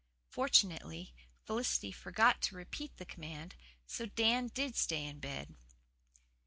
Fortunately 0.31 1.13
Felicity 1.43 1.91
forgot 1.91 2.41
to 2.41 2.55
repeat 2.55 2.97
the 2.97 3.05
command, 3.05 3.53
so 3.85 4.07
Dan 4.07 4.49
did 4.51 4.75
stay 4.75 5.05
in 5.05 5.19
bed. 5.19 5.53